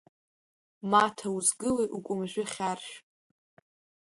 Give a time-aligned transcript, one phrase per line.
[0.89, 2.93] Маҭа узгылеи укәымжәы хьаршә?!